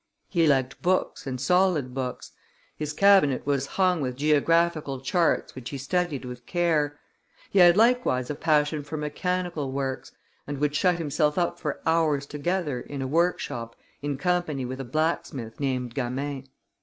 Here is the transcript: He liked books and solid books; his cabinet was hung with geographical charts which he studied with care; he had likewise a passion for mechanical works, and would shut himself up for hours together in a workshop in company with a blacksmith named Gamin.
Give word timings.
He 0.29 0.47
liked 0.47 0.81
books 0.81 1.27
and 1.27 1.39
solid 1.39 1.93
books; 1.93 2.31
his 2.75 2.91
cabinet 2.91 3.45
was 3.45 3.67
hung 3.67 4.01
with 4.01 4.15
geographical 4.17 4.99
charts 4.99 5.53
which 5.53 5.69
he 5.69 5.77
studied 5.77 6.25
with 6.25 6.47
care; 6.47 6.97
he 7.51 7.59
had 7.59 7.77
likewise 7.77 8.27
a 8.31 8.33
passion 8.33 8.81
for 8.81 8.97
mechanical 8.97 9.71
works, 9.71 10.11
and 10.47 10.57
would 10.57 10.73
shut 10.73 10.95
himself 10.95 11.37
up 11.37 11.59
for 11.59 11.81
hours 11.85 12.25
together 12.25 12.79
in 12.81 13.03
a 13.03 13.07
workshop 13.07 13.75
in 14.01 14.17
company 14.17 14.65
with 14.65 14.79
a 14.79 14.83
blacksmith 14.85 15.59
named 15.59 15.93
Gamin. 15.93 16.47